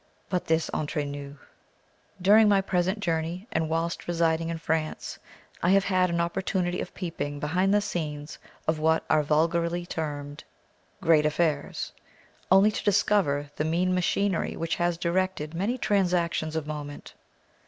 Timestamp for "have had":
5.69-6.09